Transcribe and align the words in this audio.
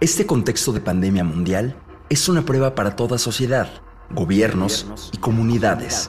Este 0.00 0.24
contexto 0.24 0.72
de 0.72 0.80
pandemia 0.80 1.24
mundial 1.24 1.76
es 2.08 2.30
una 2.30 2.46
prueba 2.46 2.74
para 2.74 2.96
toda 2.96 3.18
sociedad, 3.18 3.68
gobiernos 4.08 5.10
y 5.12 5.18
comunidades. 5.18 6.08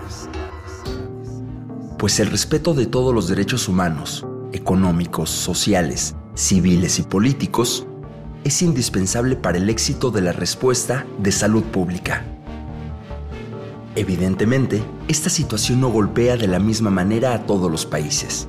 Pues 1.99 2.21
el 2.21 2.27
respeto 2.27 2.73
de 2.73 2.85
todos 2.85 3.13
los 3.13 3.27
derechos 3.27 3.67
humanos, 3.67 4.25
económicos, 4.53 5.29
sociales, 5.29 6.15
civiles 6.35 6.99
y 6.99 7.03
políticos 7.03 7.85
es 8.45 8.61
indispensable 8.61 9.35
para 9.35 9.57
el 9.57 9.69
éxito 9.69 10.09
de 10.09 10.21
la 10.21 10.31
respuesta 10.31 11.05
de 11.17 11.33
salud 11.33 11.63
pública. 11.63 12.25
Evidentemente, 13.97 14.81
esta 15.09 15.29
situación 15.29 15.81
no 15.81 15.89
golpea 15.89 16.37
de 16.37 16.47
la 16.47 16.59
misma 16.59 16.91
manera 16.91 17.33
a 17.33 17.45
todos 17.45 17.69
los 17.69 17.85
países. 17.85 18.47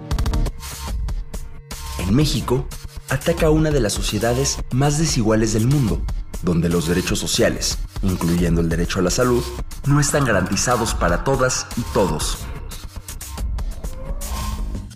En 1.98 2.14
México, 2.14 2.68
ataca 3.08 3.50
una 3.50 3.70
de 3.70 3.80
las 3.80 3.92
sociedades 3.92 4.58
más 4.72 4.98
desiguales 4.98 5.52
del 5.52 5.66
mundo, 5.66 6.02
donde 6.42 6.68
los 6.68 6.88
derechos 6.88 7.18
sociales, 7.18 7.78
incluyendo 8.02 8.60
el 8.60 8.68
derecho 8.68 8.98
a 8.98 9.02
la 9.02 9.10
salud, 9.10 9.42
no 9.86 10.00
están 10.00 10.24
garantizados 10.24 10.94
para 10.94 11.24
todas 11.24 11.66
y 11.76 11.82
todos. 11.92 12.38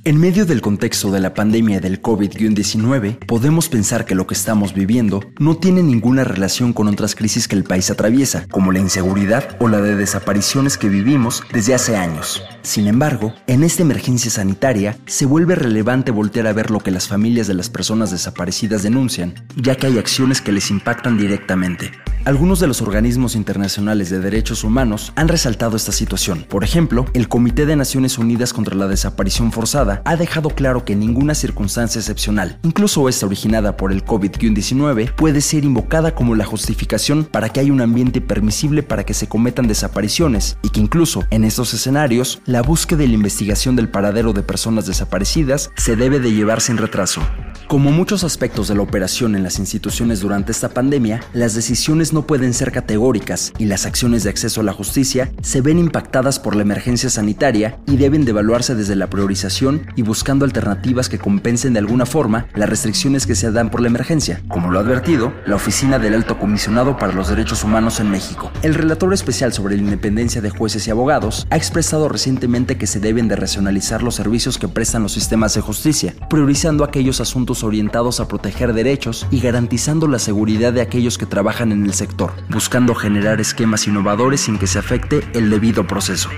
En 0.06 0.20
medio 0.20 0.46
del 0.46 0.60
contexto 0.60 1.10
de 1.10 1.18
la 1.18 1.34
pandemia 1.34 1.80
del 1.80 2.00
COVID-19, 2.00 3.26
podemos 3.26 3.68
pensar 3.68 4.04
que 4.04 4.14
lo 4.14 4.24
que 4.28 4.34
estamos 4.34 4.72
viviendo 4.72 5.20
no 5.40 5.56
tiene 5.56 5.82
ninguna 5.82 6.22
relación 6.22 6.72
con 6.72 6.86
otras 6.86 7.16
crisis 7.16 7.48
que 7.48 7.56
el 7.56 7.64
país 7.64 7.90
atraviesa, 7.90 8.46
como 8.52 8.70
la 8.70 8.78
inseguridad 8.78 9.56
o 9.58 9.66
la 9.66 9.80
de 9.80 9.96
desapariciones 9.96 10.78
que 10.78 10.88
vivimos 10.88 11.42
desde 11.52 11.74
hace 11.74 11.96
años. 11.96 12.40
Sin 12.62 12.86
embargo, 12.86 13.34
en 13.48 13.64
esta 13.64 13.82
emergencia 13.82 14.30
sanitaria 14.30 14.96
se 15.06 15.26
vuelve 15.26 15.56
relevante 15.56 16.12
voltear 16.12 16.46
a 16.46 16.52
ver 16.52 16.70
lo 16.70 16.78
que 16.78 16.92
las 16.92 17.08
familias 17.08 17.48
de 17.48 17.54
las 17.54 17.68
personas 17.68 18.12
desaparecidas 18.12 18.84
denuncian, 18.84 19.34
ya 19.56 19.74
que 19.74 19.88
hay 19.88 19.98
acciones 19.98 20.40
que 20.40 20.52
les 20.52 20.70
impactan 20.70 21.18
directamente. 21.18 21.90
Algunos 22.26 22.58
de 22.58 22.66
los 22.66 22.82
organismos 22.82 23.36
internacionales 23.36 24.10
de 24.10 24.18
derechos 24.18 24.64
humanos 24.64 25.12
han 25.14 25.28
resaltado 25.28 25.76
esta 25.76 25.92
situación. 25.92 26.44
Por 26.48 26.64
ejemplo, 26.64 27.06
el 27.14 27.28
Comité 27.28 27.66
de 27.66 27.76
Naciones 27.76 28.18
Unidas 28.18 28.52
contra 28.52 28.74
la 28.74 28.88
Desaparición 28.88 29.52
Forzada 29.52 29.95
ha 30.04 30.16
dejado 30.16 30.50
claro 30.50 30.84
que 30.84 30.96
ninguna 30.96 31.34
circunstancia 31.34 31.98
excepcional, 31.98 32.58
incluso 32.62 33.08
esta 33.08 33.26
originada 33.26 33.76
por 33.76 33.92
el 33.92 34.04
COVID-19, 34.04 35.14
puede 35.14 35.40
ser 35.40 35.64
invocada 35.64 36.14
como 36.14 36.34
la 36.34 36.44
justificación 36.44 37.24
para 37.24 37.48
que 37.48 37.60
haya 37.60 37.72
un 37.72 37.80
ambiente 37.80 38.20
permisible 38.20 38.82
para 38.82 39.04
que 39.04 39.14
se 39.14 39.28
cometan 39.28 39.68
desapariciones 39.68 40.58
y 40.62 40.70
que 40.70 40.80
incluso 40.80 41.24
en 41.30 41.44
estos 41.44 41.74
escenarios 41.74 42.40
la 42.46 42.62
búsqueda 42.62 43.04
y 43.04 43.08
la 43.08 43.14
investigación 43.14 43.76
del 43.76 43.88
paradero 43.88 44.32
de 44.32 44.42
personas 44.42 44.86
desaparecidas 44.86 45.70
se 45.76 45.96
debe 45.96 46.20
de 46.20 46.32
llevar 46.32 46.60
sin 46.60 46.76
retraso. 46.76 47.22
Como 47.68 47.90
muchos 47.90 48.22
aspectos 48.22 48.68
de 48.68 48.76
la 48.76 48.82
operación 48.82 49.34
en 49.34 49.42
las 49.42 49.58
instituciones 49.58 50.20
durante 50.20 50.52
esta 50.52 50.68
pandemia, 50.68 51.20
las 51.32 51.54
decisiones 51.54 52.12
no 52.12 52.24
pueden 52.24 52.54
ser 52.54 52.70
categóricas 52.70 53.52
y 53.58 53.64
las 53.64 53.86
acciones 53.86 54.22
de 54.22 54.30
acceso 54.30 54.60
a 54.60 54.64
la 54.64 54.72
justicia 54.72 55.32
se 55.42 55.62
ven 55.62 55.78
impactadas 55.78 56.38
por 56.38 56.54
la 56.54 56.62
emergencia 56.62 57.10
sanitaria 57.10 57.78
y 57.86 57.96
deben 57.96 58.24
de 58.24 58.30
evaluarse 58.30 58.76
desde 58.76 58.94
la 58.94 59.10
priorización 59.10 59.85
y 59.94 60.02
buscando 60.02 60.44
alternativas 60.44 61.08
que 61.08 61.18
compensen 61.18 61.72
de 61.72 61.78
alguna 61.78 62.06
forma 62.06 62.46
las 62.54 62.68
restricciones 62.68 63.26
que 63.26 63.34
se 63.34 63.50
dan 63.52 63.70
por 63.70 63.80
la 63.80 63.88
emergencia, 63.88 64.42
como 64.48 64.70
lo 64.70 64.78
ha 64.78 64.82
advertido 64.82 65.32
la 65.46 65.56
Oficina 65.56 65.98
del 65.98 66.14
Alto 66.14 66.38
Comisionado 66.38 66.96
para 66.96 67.12
los 67.12 67.28
Derechos 67.28 67.64
Humanos 67.64 68.00
en 68.00 68.10
México. 68.10 68.50
El 68.62 68.74
relator 68.74 69.12
especial 69.12 69.52
sobre 69.52 69.76
la 69.76 69.82
independencia 69.82 70.40
de 70.40 70.50
jueces 70.50 70.86
y 70.86 70.90
abogados 70.90 71.46
ha 71.50 71.56
expresado 71.56 72.08
recientemente 72.08 72.78
que 72.78 72.86
se 72.86 73.00
deben 73.00 73.28
de 73.28 73.36
racionalizar 73.36 74.02
los 74.02 74.14
servicios 74.14 74.58
que 74.58 74.68
prestan 74.68 75.02
los 75.02 75.12
sistemas 75.12 75.54
de 75.54 75.60
justicia, 75.60 76.14
priorizando 76.28 76.84
aquellos 76.84 77.20
asuntos 77.20 77.62
orientados 77.62 78.20
a 78.20 78.28
proteger 78.28 78.72
derechos 78.72 79.26
y 79.30 79.40
garantizando 79.40 80.08
la 80.08 80.18
seguridad 80.18 80.72
de 80.72 80.80
aquellos 80.80 81.18
que 81.18 81.26
trabajan 81.26 81.72
en 81.72 81.84
el 81.84 81.94
sector, 81.94 82.32
buscando 82.48 82.94
generar 82.94 83.40
esquemas 83.40 83.86
innovadores 83.86 84.40
sin 84.40 84.58
que 84.58 84.66
se 84.66 84.78
afecte 84.78 85.22
el 85.34 85.50
debido 85.50 85.86
proceso. 85.86 86.28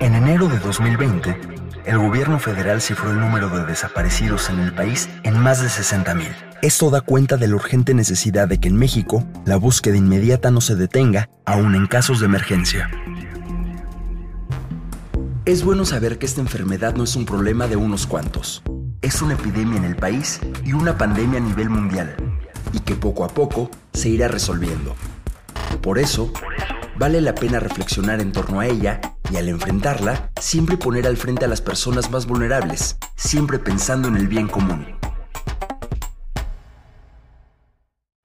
En 0.00 0.14
enero 0.14 0.48
de 0.48 0.58
2020, 0.58 1.57
el 1.88 1.98
gobierno 1.98 2.38
federal 2.38 2.80
cifró 2.80 3.10
el 3.10 3.18
número 3.18 3.48
de 3.48 3.64
desaparecidos 3.64 4.48
en 4.50 4.60
el 4.60 4.72
país 4.72 5.08
en 5.24 5.38
más 5.38 5.60
de 5.60 5.68
60.000. 5.68 6.28
Esto 6.62 6.90
da 6.90 7.00
cuenta 7.00 7.36
de 7.36 7.48
la 7.48 7.56
urgente 7.56 7.94
necesidad 7.94 8.46
de 8.46 8.60
que 8.60 8.68
en 8.68 8.76
México 8.76 9.24
la 9.44 9.56
búsqueda 9.56 9.96
inmediata 9.96 10.50
no 10.50 10.60
se 10.60 10.76
detenga, 10.76 11.28
aun 11.44 11.74
en 11.74 11.86
casos 11.86 12.20
de 12.20 12.26
emergencia. 12.26 12.90
Es 15.44 15.64
bueno 15.64 15.84
saber 15.84 16.18
que 16.18 16.26
esta 16.26 16.40
enfermedad 16.40 16.94
no 16.94 17.04
es 17.04 17.16
un 17.16 17.24
problema 17.24 17.66
de 17.66 17.76
unos 17.76 18.06
cuantos 18.06 18.62
es 19.00 19.22
una 19.22 19.34
epidemia 19.34 19.78
en 19.78 19.84
el 19.84 19.96
país 19.96 20.40
y 20.64 20.72
una 20.72 20.98
pandemia 20.98 21.38
a 21.38 21.42
nivel 21.42 21.70
mundial, 21.70 22.16
y 22.72 22.80
que 22.80 22.94
poco 22.94 23.24
a 23.24 23.28
poco 23.28 23.70
se 23.92 24.08
irá 24.08 24.28
resolviendo. 24.28 24.96
Por 25.82 25.98
eso, 25.98 26.32
vale 26.98 27.20
la 27.20 27.34
pena 27.34 27.60
reflexionar 27.60 28.20
en 28.20 28.32
torno 28.32 28.60
a 28.60 28.66
ella 28.66 29.00
y 29.30 29.36
al 29.36 29.48
enfrentarla, 29.48 30.30
siempre 30.40 30.76
poner 30.76 31.06
al 31.06 31.16
frente 31.16 31.44
a 31.44 31.48
las 31.48 31.60
personas 31.60 32.10
más 32.10 32.26
vulnerables, 32.26 32.96
siempre 33.16 33.58
pensando 33.58 34.08
en 34.08 34.16
el 34.16 34.28
bien 34.28 34.48
común. 34.48 34.86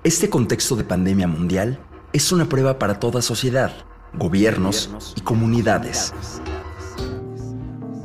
Este 0.04 0.30
contexto 0.30 0.76
de 0.76 0.84
pandemia 0.84 1.28
mundial 1.28 1.80
es 2.12 2.32
una 2.32 2.50
prueba 2.50 2.78
para 2.78 3.00
toda 3.00 3.22
sociedad, 3.22 3.72
gobiernos 4.14 5.14
y 5.16 5.22
comunidades. 5.22 6.14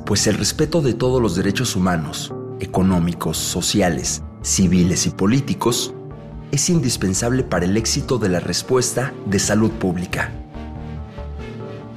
Pues 0.06 0.26
el 0.26 0.38
respeto 0.38 0.80
de 0.80 0.94
todos 0.94 1.20
los 1.20 1.34
derechos 1.34 1.76
humanos, 1.76 2.32
económicos, 2.60 3.36
sociales, 3.36 4.22
civiles 4.42 5.06
y 5.06 5.10
políticos, 5.10 5.92
es 6.50 6.70
indispensable 6.70 7.42
para 7.42 7.66
el 7.66 7.76
éxito 7.76 8.19
de 8.19 8.30
la 8.30 8.41
respuesta 8.41 9.12
de 9.26 9.38
salud 9.38 9.70
pública. 9.72 10.32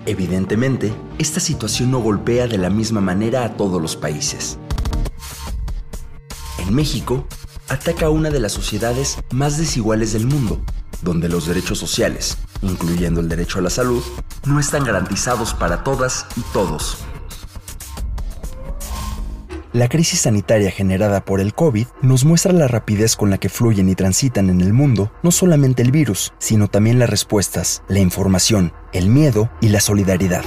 Evidentemente, 0.06 0.94
esta 1.20 1.40
situación 1.40 1.92
no 1.92 2.00
golpea 2.00 2.48
de 2.48 2.58
la 2.58 2.72
misma 2.72 3.02
manera 3.02 3.46
a 3.46 3.56
todos 3.56 3.80
los 3.80 3.96
países. 3.96 4.58
En 6.58 6.74
México, 6.74 7.28
ataca 7.70 8.08
a 8.08 8.10
una 8.10 8.32
de 8.32 8.40
las 8.40 8.52
sociedades 8.52 9.20
más 9.32 9.58
desiguales 9.58 10.14
del 10.14 10.26
mundo, 10.26 10.60
donde 11.04 11.30
los 11.30 11.46
derechos 11.46 11.78
sociales, 11.78 12.38
incluyendo 12.64 13.22
el 13.22 13.30
derecho 13.30 13.60
a 13.60 13.62
la 13.62 13.70
salud, 13.70 14.04
no 14.46 14.60
están 14.60 14.84
garantizados 14.84 15.54
para 15.54 15.84
todas 15.84 16.26
y 16.36 16.42
todos. 16.52 16.98
La 19.74 19.88
crisis 19.88 20.20
sanitaria 20.20 20.70
generada 20.70 21.24
por 21.24 21.40
el 21.40 21.54
COVID 21.54 21.88
nos 22.02 22.26
muestra 22.26 22.52
la 22.52 22.68
rapidez 22.68 23.16
con 23.16 23.30
la 23.30 23.38
que 23.38 23.48
fluyen 23.48 23.88
y 23.88 23.96
transitan 23.96 24.50
en 24.50 24.60
el 24.60 24.74
mundo 24.74 25.14
no 25.24 25.32
solamente 25.32 25.82
el 25.82 25.92
virus, 25.92 26.34
sino 26.40 26.68
también 26.68 27.00
las 27.00 27.10
respuestas, 27.10 27.82
la 27.88 28.00
información, 28.00 28.74
el 28.92 29.08
miedo 29.08 29.50
y 29.62 29.70
la 29.70 29.80
solidaridad. 29.80 30.44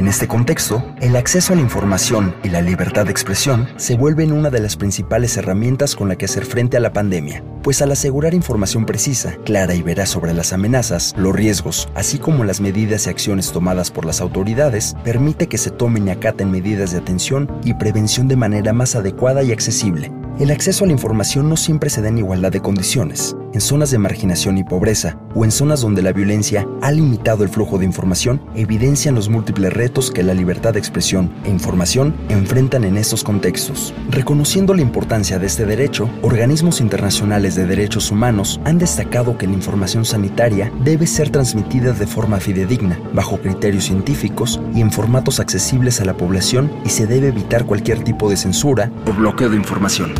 En 0.00 0.08
este 0.08 0.26
contexto, 0.26 0.82
el 1.02 1.14
acceso 1.14 1.52
a 1.52 1.56
la 1.56 1.60
información 1.60 2.34
y 2.42 2.48
la 2.48 2.62
libertad 2.62 3.04
de 3.04 3.10
expresión 3.10 3.68
se 3.76 3.98
vuelven 3.98 4.32
una 4.32 4.48
de 4.48 4.58
las 4.58 4.74
principales 4.74 5.36
herramientas 5.36 5.94
con 5.94 6.08
la 6.08 6.16
que 6.16 6.24
hacer 6.24 6.46
frente 6.46 6.78
a 6.78 6.80
la 6.80 6.94
pandemia, 6.94 7.44
pues 7.62 7.82
al 7.82 7.92
asegurar 7.92 8.32
información 8.32 8.86
precisa, 8.86 9.36
clara 9.44 9.74
y 9.74 9.82
veraz 9.82 10.08
sobre 10.08 10.32
las 10.32 10.54
amenazas, 10.54 11.12
los 11.18 11.36
riesgos, 11.36 11.86
así 11.94 12.18
como 12.18 12.44
las 12.44 12.62
medidas 12.62 13.06
y 13.06 13.10
acciones 13.10 13.52
tomadas 13.52 13.90
por 13.90 14.06
las 14.06 14.22
autoridades, 14.22 14.96
permite 15.04 15.48
que 15.48 15.58
se 15.58 15.70
tomen 15.70 16.08
y 16.08 16.12
acaten 16.12 16.50
medidas 16.50 16.92
de 16.92 16.98
atención 16.98 17.60
y 17.62 17.74
prevención 17.74 18.26
de 18.26 18.36
manera 18.36 18.72
más 18.72 18.96
adecuada 18.96 19.42
y 19.42 19.52
accesible, 19.52 20.10
el 20.38 20.50
acceso 20.50 20.84
a 20.84 20.86
la 20.86 20.94
información 20.94 21.50
no 21.50 21.58
siempre 21.58 21.90
se 21.90 22.00
da 22.00 22.08
en 22.08 22.16
igualdad 22.16 22.52
de 22.52 22.62
condiciones. 22.62 23.36
En 23.52 23.60
zonas 23.60 23.90
de 23.90 23.98
marginación 23.98 24.58
y 24.58 24.64
pobreza 24.64 25.18
o 25.34 25.44
en 25.44 25.50
zonas 25.50 25.80
donde 25.80 26.02
la 26.02 26.12
violencia 26.12 26.68
ha 26.82 26.92
limitado 26.92 27.42
el 27.42 27.48
flujo 27.48 27.78
de 27.78 27.84
información, 27.84 28.40
evidencian 28.54 29.16
los 29.16 29.28
múltiples 29.28 29.72
retos 29.72 30.12
que 30.12 30.22
la 30.22 30.34
libertad 30.34 30.74
de 30.74 30.78
expresión 30.78 31.32
e 31.44 31.50
información 31.50 32.14
enfrentan 32.28 32.84
en 32.84 32.96
estos 32.96 33.24
contextos. 33.24 33.92
Reconociendo 34.08 34.72
la 34.72 34.82
importancia 34.82 35.40
de 35.40 35.46
este 35.46 35.66
derecho, 35.66 36.08
organismos 36.22 36.80
internacionales 36.80 37.56
de 37.56 37.66
derechos 37.66 38.12
humanos 38.12 38.60
han 38.64 38.78
destacado 38.78 39.36
que 39.36 39.48
la 39.48 39.54
información 39.54 40.04
sanitaria 40.04 40.72
debe 40.84 41.08
ser 41.08 41.30
transmitida 41.30 41.92
de 41.92 42.06
forma 42.06 42.38
fidedigna, 42.38 43.00
bajo 43.12 43.38
criterios 43.38 43.84
científicos 43.84 44.60
y 44.74 44.80
en 44.80 44.92
formatos 44.92 45.40
accesibles 45.40 46.00
a 46.00 46.04
la 46.04 46.16
población 46.16 46.70
y 46.84 46.90
se 46.90 47.08
debe 47.08 47.28
evitar 47.28 47.66
cualquier 47.66 48.04
tipo 48.04 48.30
de 48.30 48.36
censura 48.36 48.92
o 49.06 49.12
bloqueo 49.12 49.48
de 49.48 49.56
información. 49.56 50.12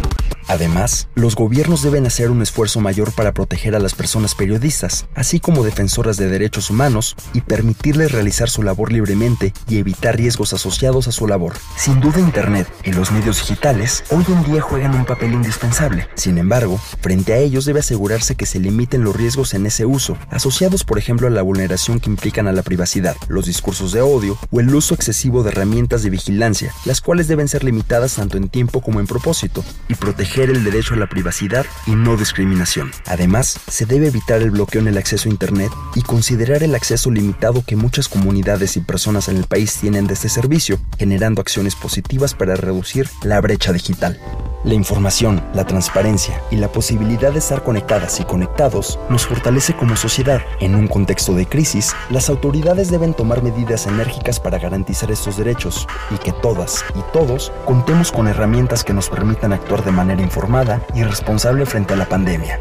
Además, 0.48 1.08
los 1.14 1.36
gobiernos 1.36 1.82
deben 1.82 2.06
hacer 2.06 2.30
un 2.30 2.42
esfuerzo 2.42 2.80
mayor 2.80 3.12
para 3.12 3.32
proteger 3.32 3.74
a 3.74 3.78
las 3.78 3.94
personas 3.94 4.34
periodistas, 4.34 5.06
así 5.14 5.40
como 5.40 5.62
defensoras 5.62 6.16
de 6.16 6.28
derechos 6.28 6.70
humanos, 6.70 7.16
y 7.32 7.42
permitirles 7.42 8.12
realizar 8.12 8.50
su 8.50 8.62
labor 8.62 8.92
libremente 8.92 9.52
y 9.68 9.78
evitar 9.78 10.16
riesgos 10.16 10.52
asociados 10.52 11.08
a 11.08 11.12
su 11.12 11.26
labor. 11.26 11.54
Sin 11.76 12.00
duda, 12.00 12.20
Internet 12.20 12.66
y 12.84 12.92
los 12.92 13.12
medios 13.12 13.38
digitales 13.38 14.04
hoy 14.10 14.24
en 14.28 14.44
día 14.44 14.60
juegan 14.60 14.94
un 14.94 15.04
papel 15.04 15.32
indispensable. 15.32 16.08
Sin 16.14 16.38
embargo, 16.38 16.80
frente 17.00 17.32
a 17.32 17.38
ellos 17.38 17.64
debe 17.64 17.80
asegurarse 17.80 18.34
que 18.34 18.46
se 18.46 18.58
limiten 18.58 19.04
los 19.04 19.16
riesgos 19.16 19.54
en 19.54 19.66
ese 19.66 19.86
uso, 19.86 20.16
asociados 20.30 20.84
por 20.84 20.98
ejemplo 20.98 21.26
a 21.26 21.30
la 21.30 21.42
vulneración 21.42 22.00
que 22.00 22.10
implican 22.10 22.48
a 22.48 22.52
la 22.52 22.62
privacidad, 22.62 23.16
los 23.28 23.46
discursos 23.46 23.92
de 23.92 24.00
odio 24.00 24.38
o 24.50 24.60
el 24.60 24.74
uso 24.74 24.94
excesivo 24.94 25.42
de 25.42 25.50
herramientas 25.50 26.02
de 26.02 26.10
vigilancia, 26.10 26.72
las 26.84 27.00
cuales 27.00 27.28
deben 27.28 27.48
ser 27.48 27.64
limitadas 27.64 28.14
tanto 28.14 28.36
en 28.36 28.48
tiempo 28.48 28.80
como 28.80 29.00
en 29.00 29.06
propósito, 29.06 29.64
y 29.88 29.94
proteger 29.94 30.29
el 30.38 30.64
derecho 30.64 30.94
a 30.94 30.96
la 30.96 31.08
privacidad 31.08 31.66
y 31.86 31.92
no 31.92 32.16
discriminación. 32.16 32.92
Además, 33.06 33.58
se 33.68 33.84
debe 33.84 34.06
evitar 34.06 34.40
el 34.42 34.52
bloqueo 34.52 34.80
en 34.80 34.88
el 34.88 34.96
acceso 34.96 35.28
a 35.28 35.32
Internet 35.32 35.70
y 35.94 36.02
considerar 36.02 36.62
el 36.62 36.74
acceso 36.74 37.10
limitado 37.10 37.64
que 37.66 37.76
muchas 37.76 38.08
comunidades 38.08 38.76
y 38.76 38.80
personas 38.80 39.28
en 39.28 39.36
el 39.36 39.44
país 39.44 39.76
tienen 39.80 40.06
de 40.06 40.14
este 40.14 40.28
servicio, 40.28 40.78
generando 40.98 41.40
acciones 41.40 41.74
positivas 41.74 42.34
para 42.34 42.54
reducir 42.54 43.08
la 43.22 43.40
brecha 43.40 43.72
digital. 43.72 44.20
La 44.62 44.74
información, 44.74 45.42
la 45.54 45.64
transparencia 45.64 46.42
y 46.50 46.56
la 46.56 46.70
posibilidad 46.70 47.32
de 47.32 47.38
estar 47.38 47.62
conectadas 47.62 48.20
y 48.20 48.24
conectados 48.24 48.98
nos 49.08 49.26
fortalece 49.26 49.74
como 49.74 49.96
sociedad. 49.96 50.42
En 50.60 50.74
un 50.74 50.86
contexto 50.86 51.32
de 51.32 51.46
crisis, 51.46 51.94
las 52.10 52.28
autoridades 52.28 52.90
deben 52.90 53.14
tomar 53.14 53.42
medidas 53.42 53.86
enérgicas 53.86 54.38
para 54.38 54.58
garantizar 54.58 55.10
estos 55.10 55.38
derechos 55.38 55.88
y 56.10 56.18
que 56.18 56.32
todas 56.32 56.84
y 56.94 57.00
todos 57.10 57.52
contemos 57.64 58.12
con 58.12 58.28
herramientas 58.28 58.84
que 58.84 58.92
nos 58.92 59.08
permitan 59.08 59.54
actuar 59.54 59.82
de 59.82 59.92
manera 59.92 60.20
informada 60.20 60.82
y 60.94 61.04
responsable 61.04 61.64
frente 61.64 61.94
a 61.94 61.96
la 61.96 62.06
pandemia. 62.06 62.60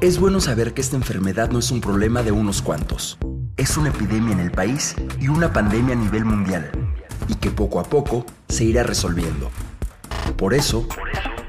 Es 0.00 0.18
bueno 0.18 0.40
saber 0.40 0.74
que 0.74 0.80
esta 0.80 0.96
enfermedad 0.96 1.52
no 1.52 1.60
es 1.60 1.70
un 1.70 1.80
problema 1.80 2.24
de 2.24 2.32
unos 2.32 2.62
cuantos. 2.62 3.16
Es 3.56 3.76
una 3.76 3.90
epidemia 3.90 4.32
en 4.32 4.40
el 4.40 4.50
país 4.50 4.96
y 5.20 5.28
una 5.28 5.52
pandemia 5.52 5.94
a 5.94 5.98
nivel 5.98 6.24
mundial, 6.24 6.72
y 7.28 7.36
que 7.36 7.52
poco 7.52 7.78
a 7.78 7.84
poco 7.84 8.26
se 8.48 8.64
irá 8.64 8.82
resolviendo. 8.82 9.48
Por 10.36 10.54
eso, 10.54 10.86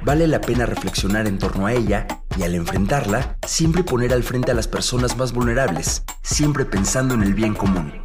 vale 0.03 0.27
la 0.27 0.41
pena 0.41 0.65
reflexionar 0.65 1.27
en 1.27 1.37
torno 1.37 1.65
a 1.65 1.73
ella 1.73 2.07
y 2.37 2.43
al 2.43 2.55
enfrentarla, 2.55 3.37
siempre 3.47 3.83
poner 3.83 4.13
al 4.13 4.23
frente 4.23 4.51
a 4.51 4.55
las 4.55 4.67
personas 4.67 5.17
más 5.17 5.33
vulnerables, 5.33 6.03
siempre 6.21 6.65
pensando 6.65 7.13
en 7.13 7.23
el 7.23 7.33
bien 7.33 7.53
común. 7.53 8.02